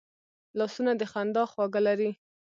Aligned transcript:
لاسونه 0.57 0.91
د 0.97 1.01
خندا 1.11 1.43
خواږه 1.51 1.81
لري 1.87 2.09